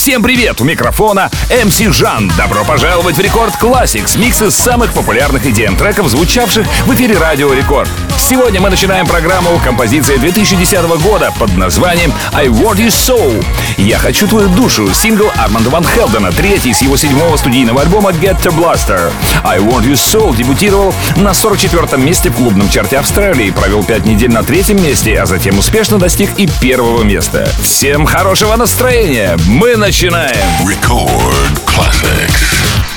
[0.00, 0.58] Всем привет!
[0.62, 2.32] У микрофона MC Жан.
[2.38, 7.52] Добро пожаловать в Record Classics, микс из самых популярных EDM треков, звучавших в эфире Радио
[7.52, 7.90] Рекорд.
[8.16, 13.44] Сегодня мы начинаем программу композицией 2010 года под названием I Want Your Soul.
[13.76, 14.92] Я хочу твою душу.
[14.94, 19.12] Сингл Арманда Ван Хелдена, третий с его седьмого студийного альбома Ghettoblaster.
[19.44, 24.32] I Want You So дебютировал на 44-м месте в клубном чарте Австралии, провел пять недель
[24.32, 27.50] на третьем месте, а затем успешно достиг и первого места.
[27.60, 29.36] Всем хорошего настроения!
[29.46, 29.89] Мы начинаем!
[30.64, 32.89] Record Classics.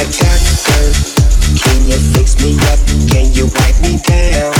[0.00, 0.84] a doctor.
[1.60, 2.80] Can you fix me up?
[3.12, 4.54] Can you wipe me down?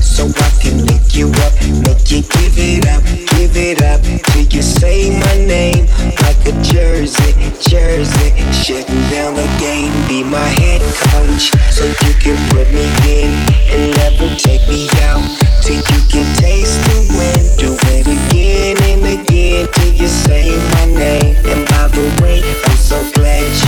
[0.00, 1.52] So I can lick you up,
[1.84, 3.04] make you give it up,
[3.36, 4.00] give it up.
[4.32, 5.84] Till you say my name
[6.24, 8.32] like a jersey, jersey.
[8.52, 10.80] Shutting down the game, be my head
[11.12, 11.52] coach.
[11.68, 13.28] So you can put me in
[13.68, 15.20] and never take me out.
[15.60, 17.44] Till you can taste the wind.
[17.60, 21.36] Do it again and again till you say my name.
[21.44, 23.67] And by the way, I'm so glad you.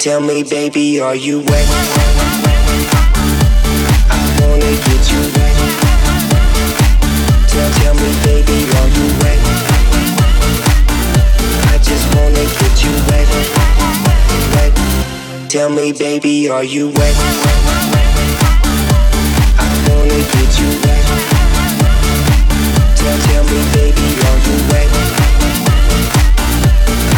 [0.00, 1.66] Tell me, baby, are you wet?
[4.08, 5.56] I wanna get you wet.
[7.46, 9.38] Tell, tell me, baby, are you wet?
[11.68, 13.28] I just wanna get you wet.
[15.50, 17.14] Tell me, baby, are you wet?
[19.58, 21.04] I wanna get you wet.
[22.96, 24.88] Tell, tell me, baby, are you wet?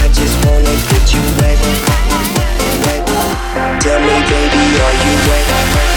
[0.03, 2.02] I just wanna get you wet.
[3.53, 5.92] Tell me, baby, are you wet?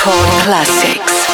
[0.00, 1.29] Record Classics.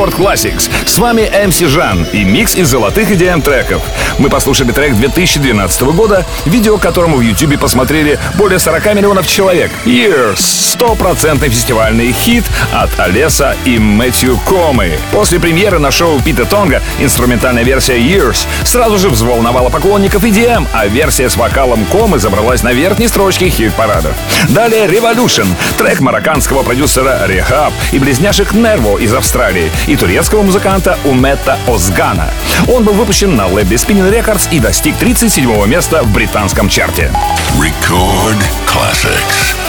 [0.00, 0.70] Рекорд Classics.
[0.86, 3.82] С вами MC Жан и микс из золотых идеям треков.
[4.18, 9.70] Мы послушали трек 2012 года, видео которому в YouTube посмотрели более 40 миллионов человек.
[9.84, 10.69] Years.
[10.80, 14.98] Стопроцентный фестивальный хит от Олеса и Мэтью Комы.
[15.12, 20.86] После премьеры на шоу Пита Тонга инструментальная версия Years сразу же взволновала поклонников EDM, а
[20.86, 24.14] версия с вокалом Комы забралась на верхней строчке хит-парадов.
[24.48, 31.58] Далее Revolution, трек марокканского продюсера Rehab и близняшек Нерво из Австралии и турецкого музыканта Умета
[31.68, 32.30] Озгана.
[32.68, 37.12] Он был выпущен на лейбле Spinning Records и достиг 37 места в британском чарте.
[37.58, 39.59] Record Classics.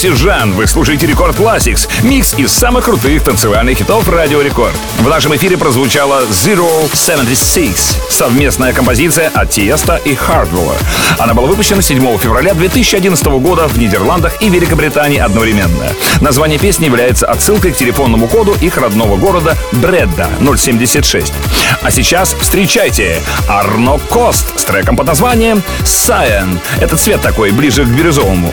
[0.00, 0.52] Рекорда MC Жан.
[0.52, 4.74] Вы слушаете Record Classics, микс из самых крутых танцевальных хитов Радио Рекорд.
[4.98, 10.76] В нашем эфире прозвучала Zero 76, совместная композиция от Tiësto и Hardwell.
[11.18, 15.92] Она была выпущена 7 февраля 2011 года в Нидерландах и Великобритании одновременно.
[16.20, 21.32] Название песни является отсылкой к телефонному коду их родного города Бреда 076.
[21.82, 26.58] А сейчас встречайте Арно Кост с треком под названием Cyan.
[26.80, 28.52] Это цвет такой, ближе к бирюзовому.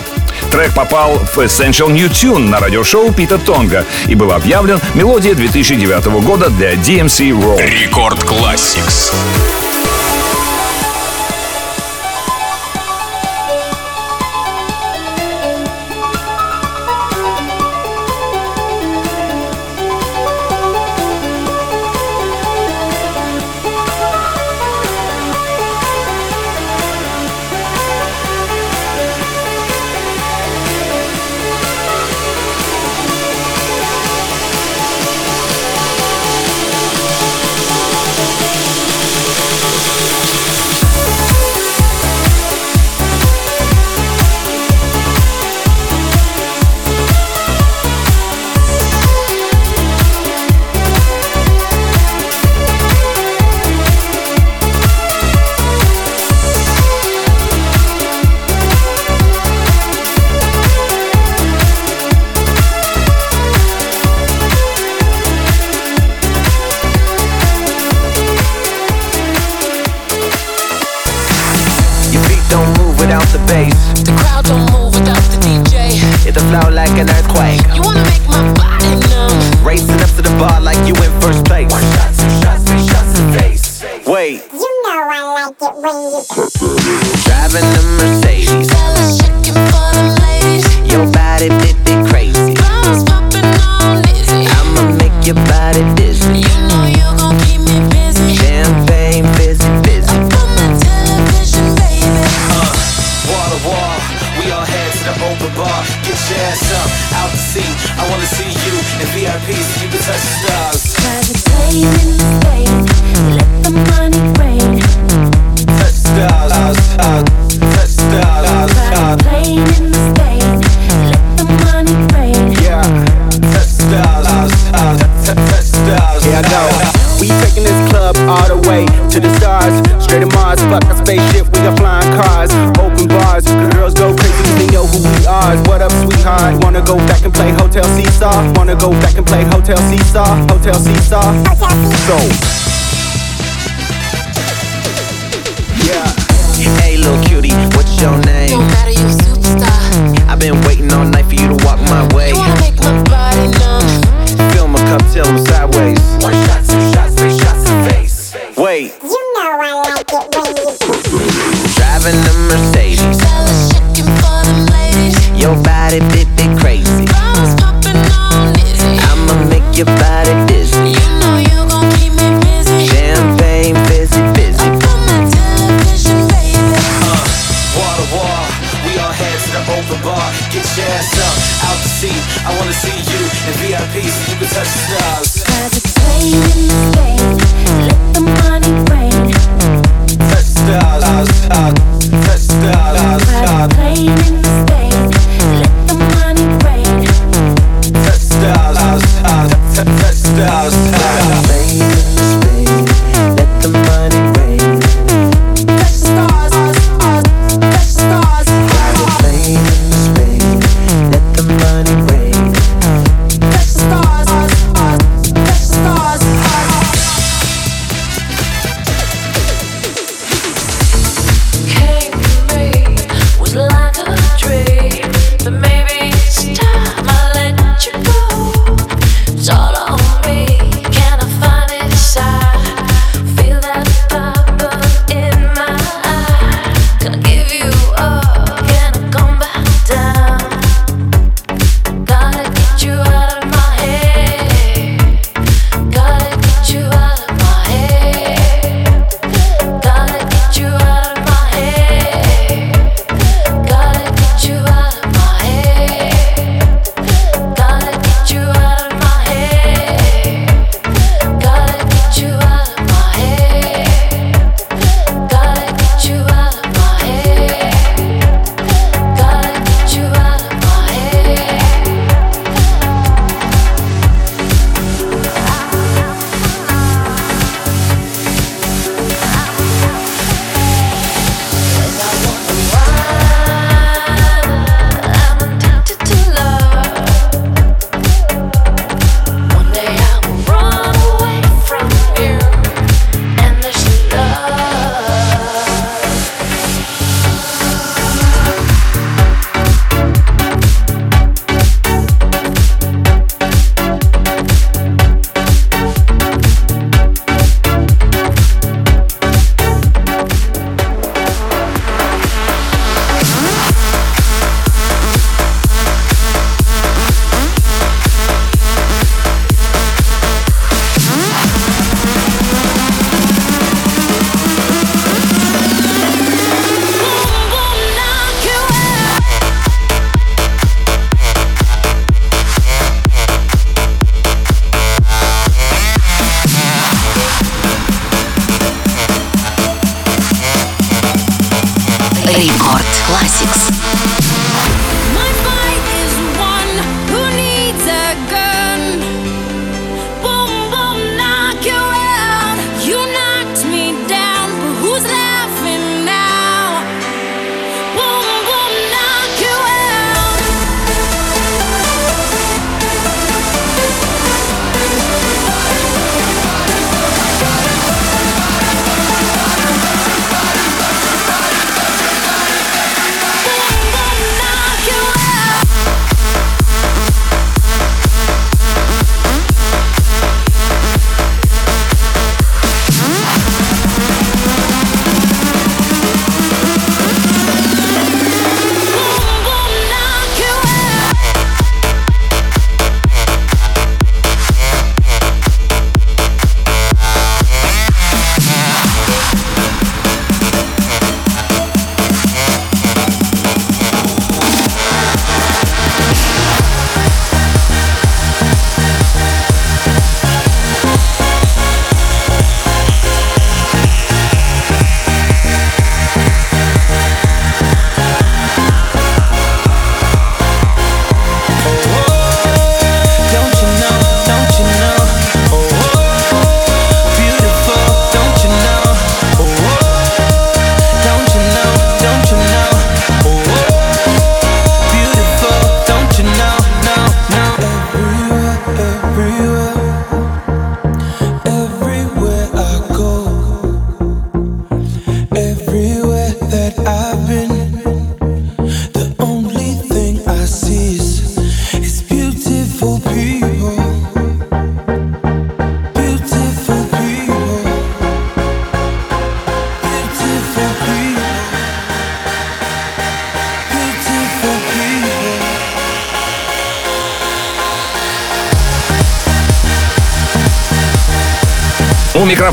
[0.52, 6.06] Трек попал в Essential New Tune на радиошоу Пита Тонга и был объявлен мелодия 2009
[6.24, 7.58] года для DMC Raw.
[7.58, 9.14] Рекорд Classics.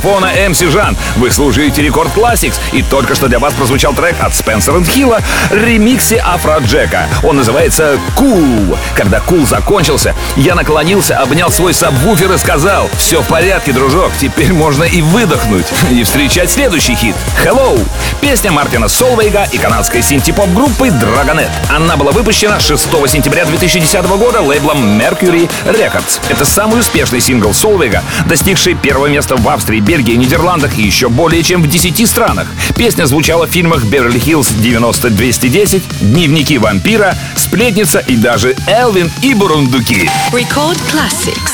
[0.04, 0.96] Микрофона MC Жан.
[1.16, 6.18] Вы слушаете Record Classics, и только что для вас прозвучал трек от Спенсера Хилла ремиксе
[6.18, 7.08] Афроджека.
[7.22, 8.76] Он называется «Cool».
[8.94, 14.52] Когда «Cool» закончился, я наклонился, обнял свой сабвуфер и сказал «Все в порядке, дружок, теперь
[14.52, 17.78] можно и выдохнуть, и встречать следующий хит «Hello».
[18.20, 21.50] Песня Мартина Солвейга и канадской синтепоп группы Dragonette.
[21.70, 26.20] Она была выпущена 6 сентября 2010 года лейблом Mercury Records.
[26.28, 31.44] Это самый успешный сингл Солвейга, достигший первого места в Австрии, Бельгии, Нидерландах и еще более
[31.44, 32.48] чем в 10 странах.
[32.76, 40.10] Песня звучала в фильмах «Беверли-Хиллз 90-210», «Дневники вампира», «Сплетница» и даже «Элвин и Бурундуки».
[40.32, 41.53] Record Classics.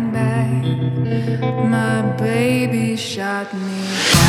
[2.21, 4.20] baby shot me.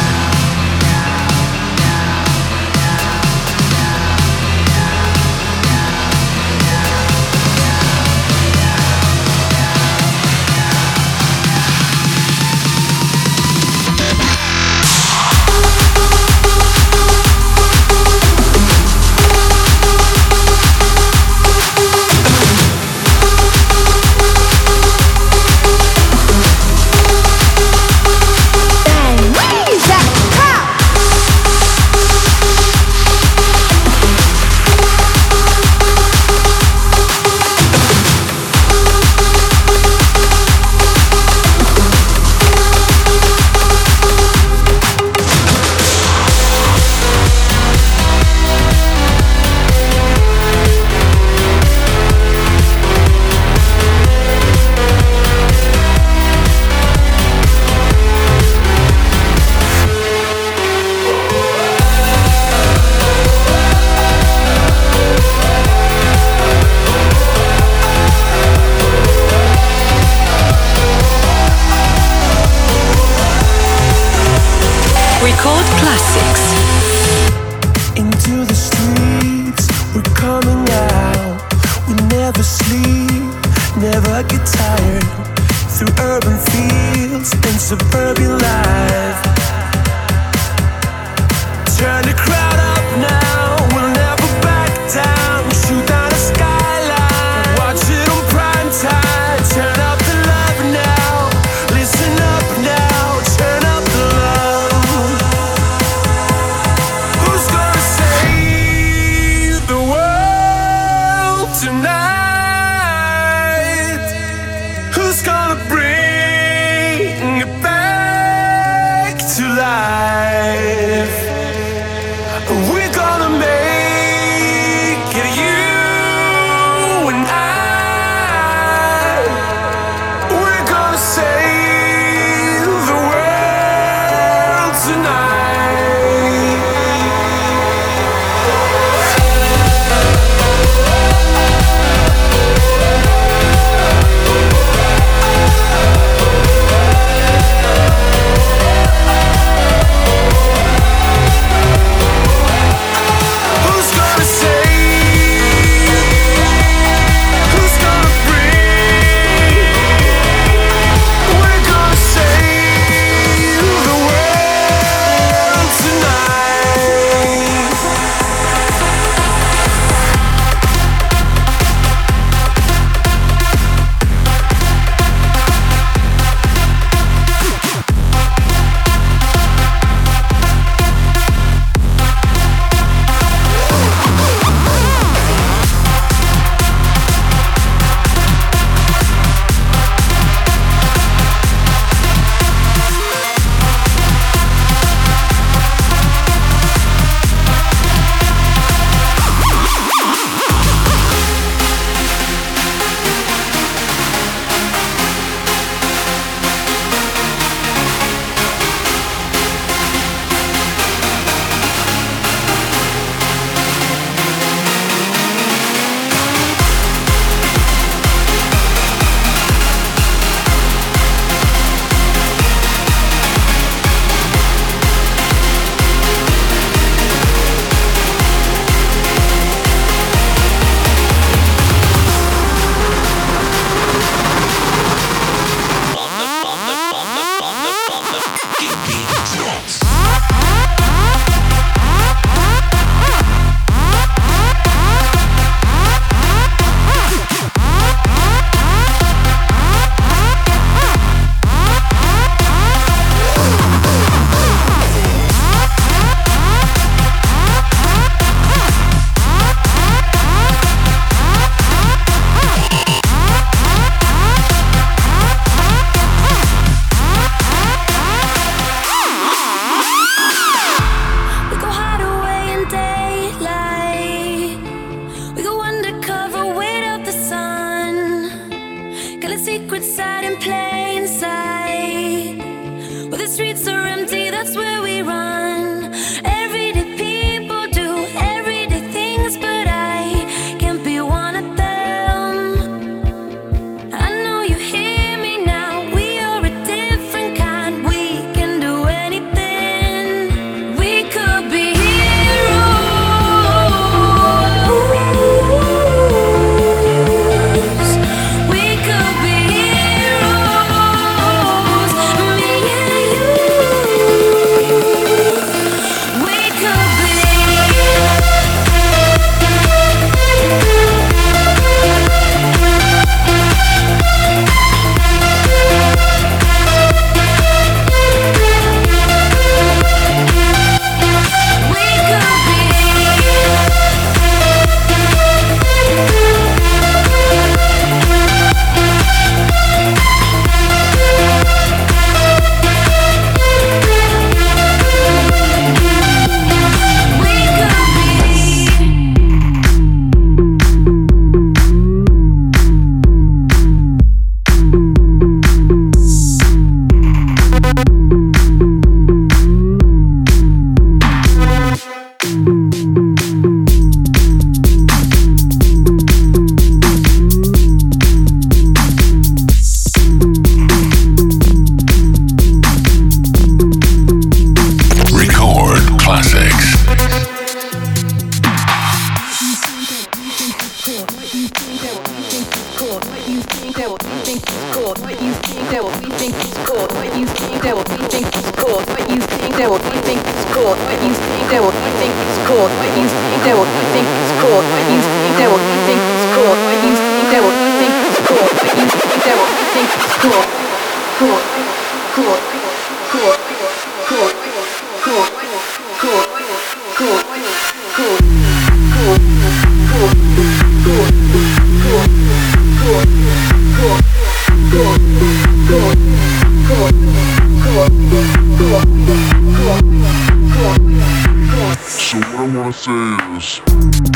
[423.73, 424.11] Thank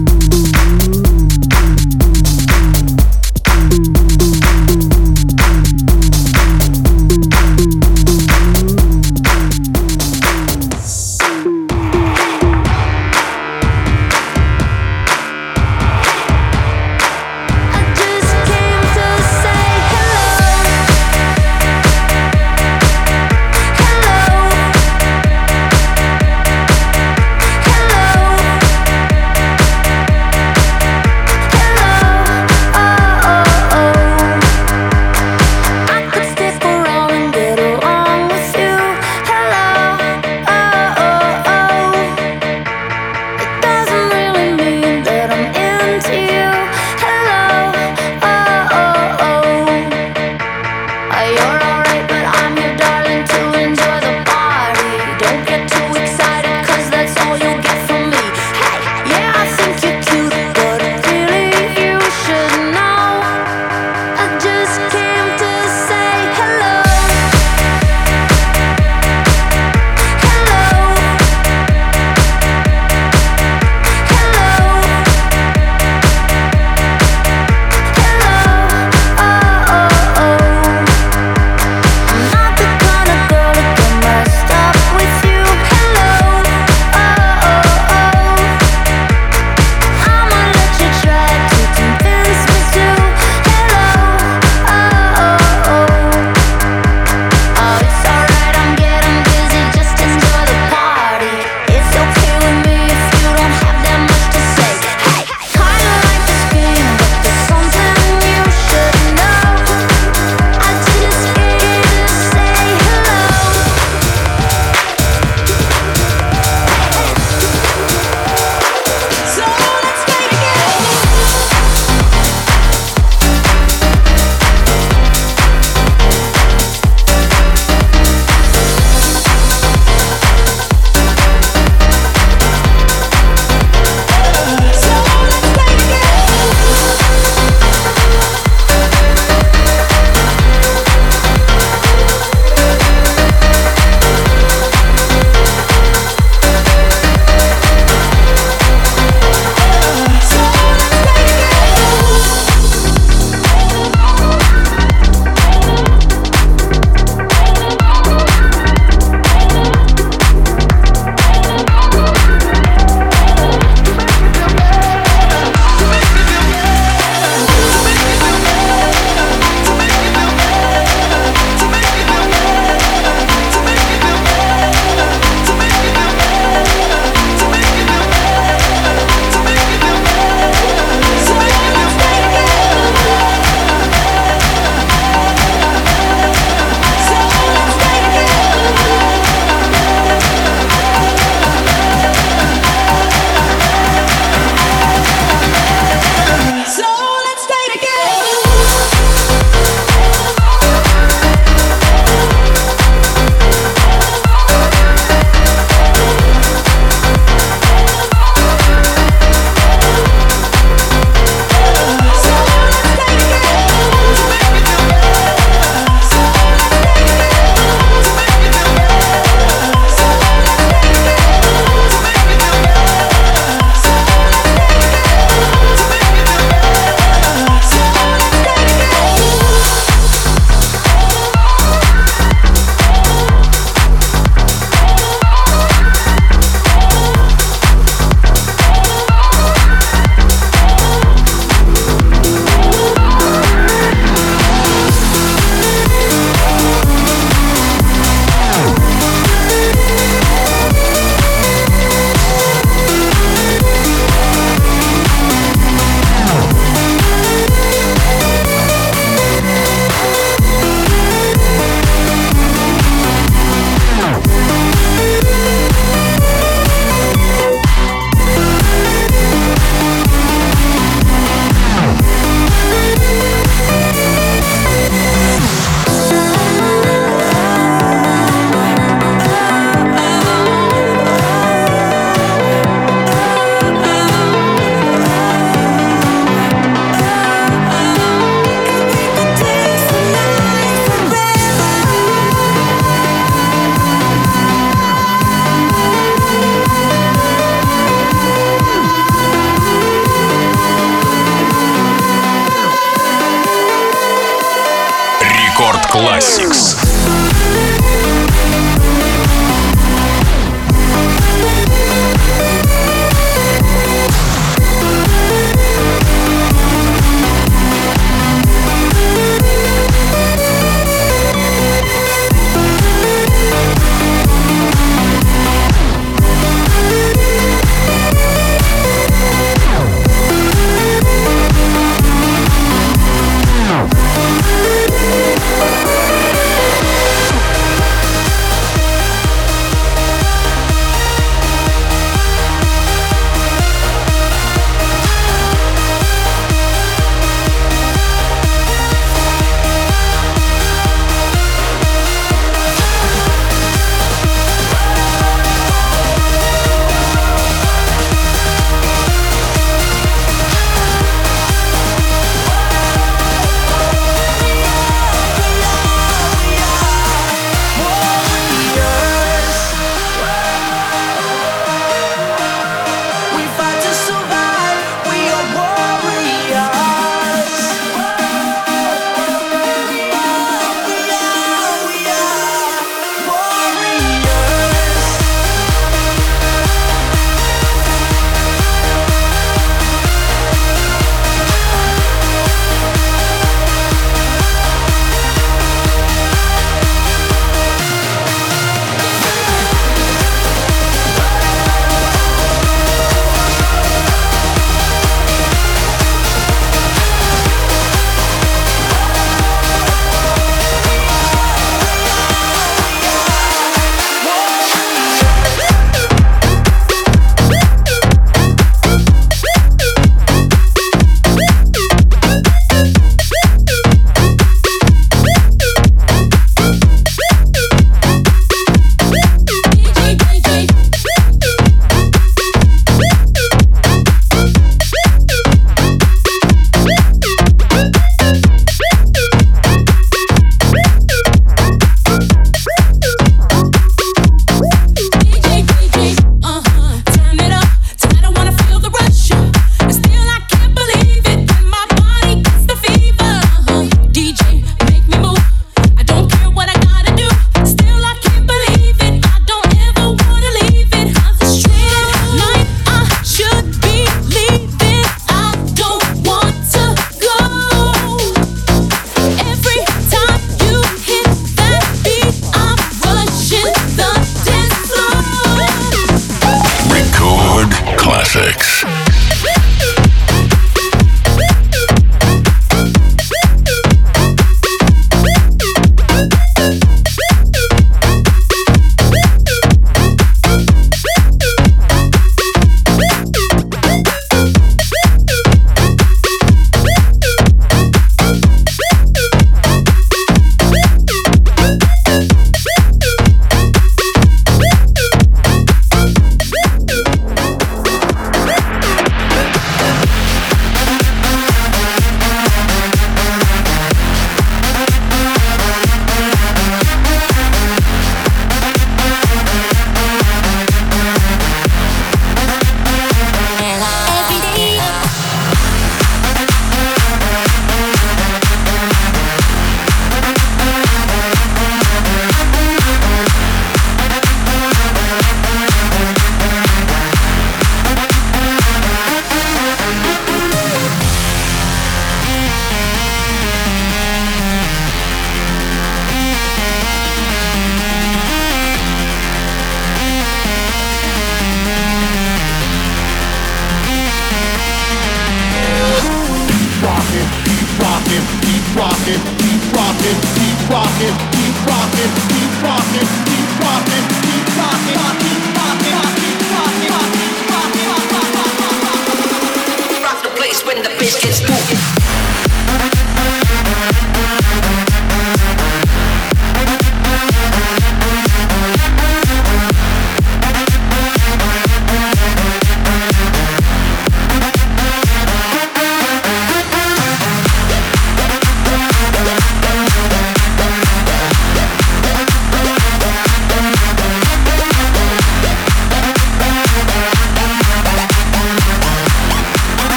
[0.00, 0.01] you.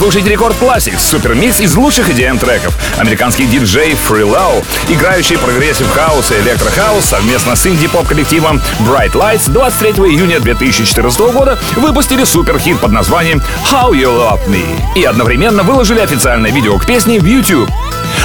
[0.00, 2.74] Вы слушаете Record Classics, супермикс из лучших EDM треков.
[2.96, 9.50] Американский диджей Free Low, играющий прогрессив хаус и электрохаус совместно с инди-поп коллективом Bright Lights
[9.50, 14.64] 23 июня 2014 года выпустили суперхит под названием How You Love Me
[14.96, 17.68] и одновременно выложили официальное видео к песне в YouTube.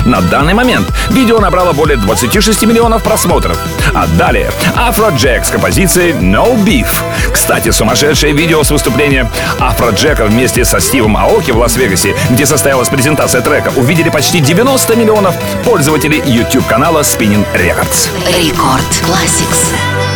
[0.06, 3.58] На данный момент видео набрало более 26 миллионов просмотров.
[3.94, 6.88] А далее Афроджек с композицией No Beef.
[7.32, 9.30] Кстати, сумасшедшее видео с выступления
[9.60, 15.36] Афроджека вместе со Стивом Аоки в Лас-Вегасе, где состоялась презентация трека, увидели почти 90 миллионов
[15.64, 18.10] пользователей YouTube-канала Spinning Records.
[18.28, 20.15] Рекорд Classics.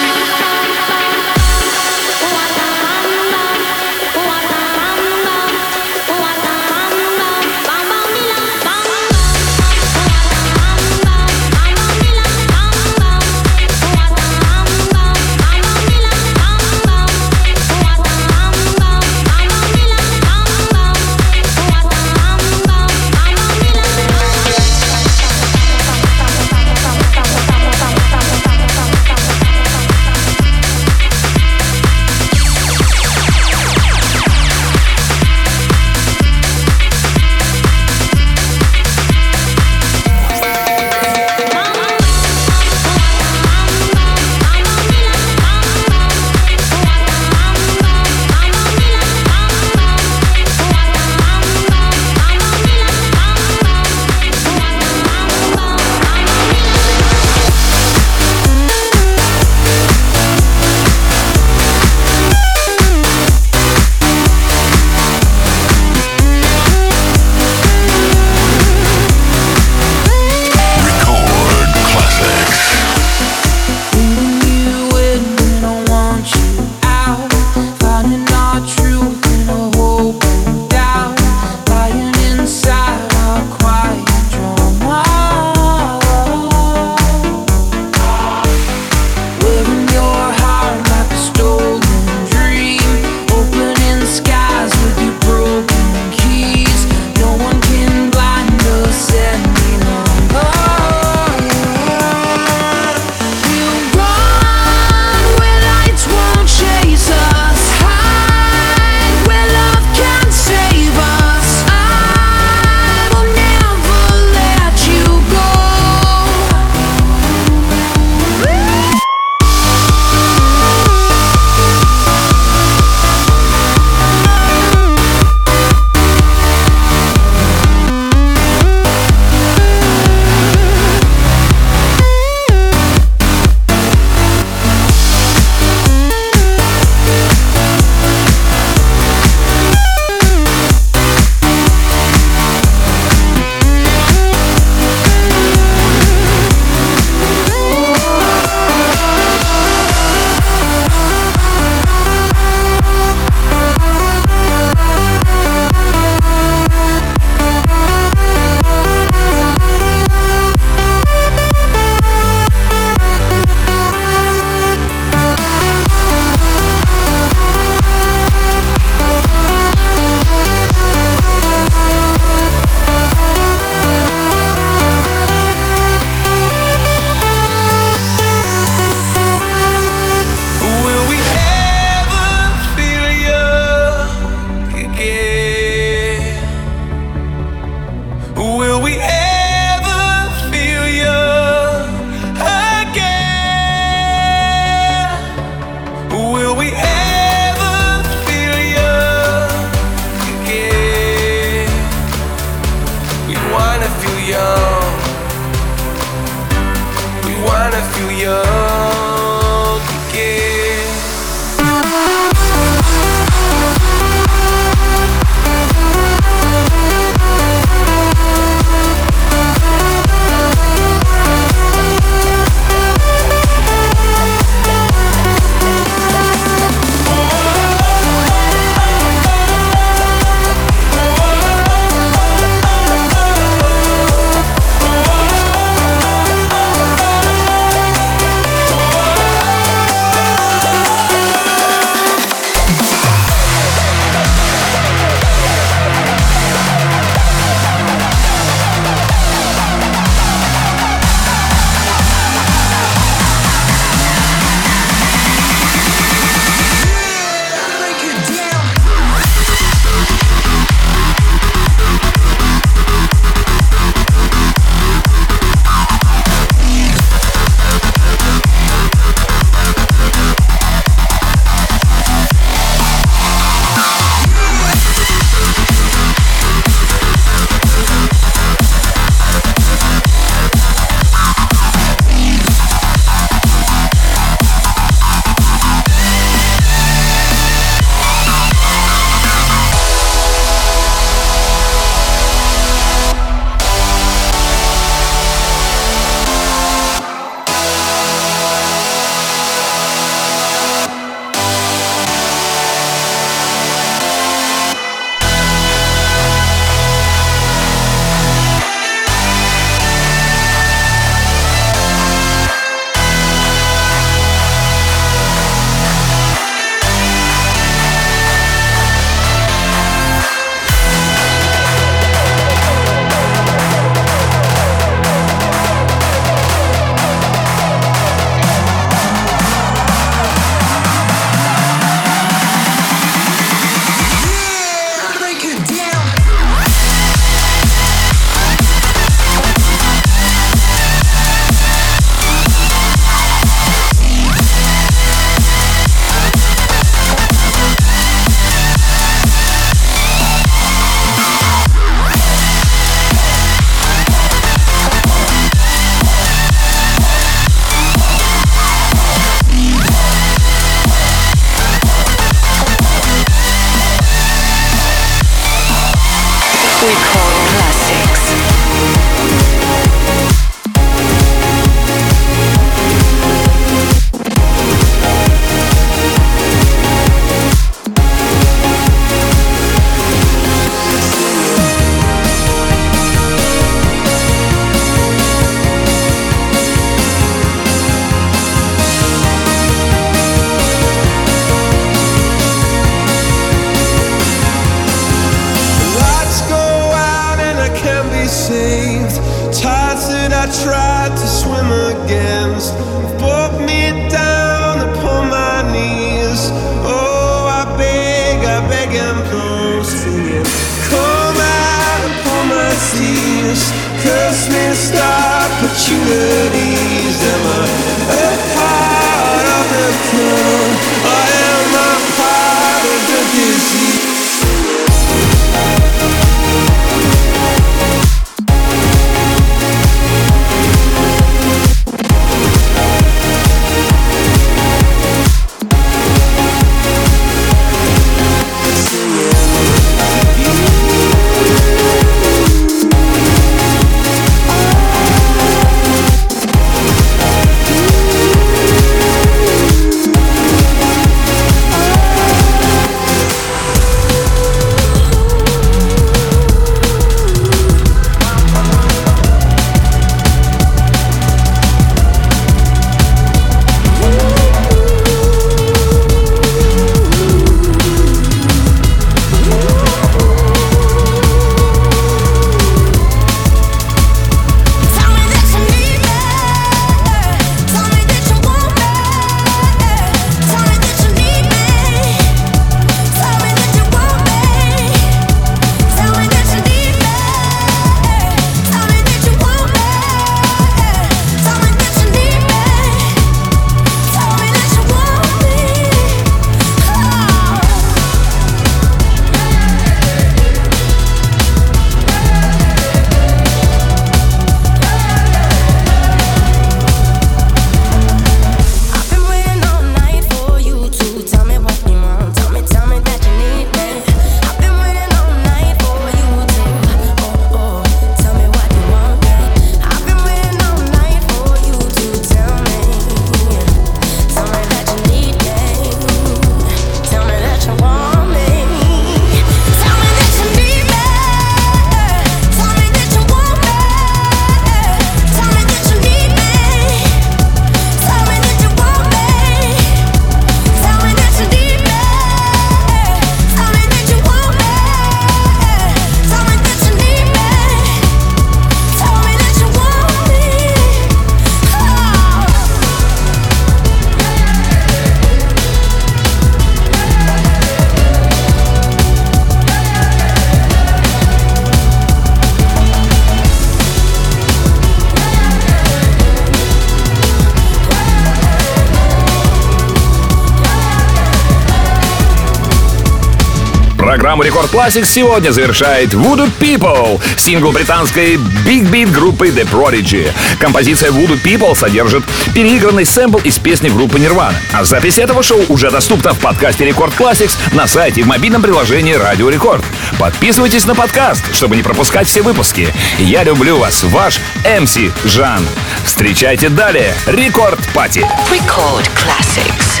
[574.14, 580.30] Программу Record Classics сегодня завершает Voodoo People, сингл британской Big Beat группы The Prodigy.
[580.60, 582.22] Композиция Voodoo People содержит
[582.54, 584.54] переигранный сэмпл из песни группы Nirvana.
[584.72, 588.62] А запись этого шоу уже доступна в подкасте Record Classics на сайте и в мобильном
[588.62, 589.84] приложении Радио Рекорд.
[590.16, 592.94] Подписывайтесь на подкаст, чтобы не пропускать все выпуски.
[593.18, 594.38] Я люблю вас, ваш
[594.80, 595.66] MC Жан.
[596.04, 597.16] Встречайте далее.
[597.26, 598.20] Record Party.
[598.48, 600.00] Record Classics.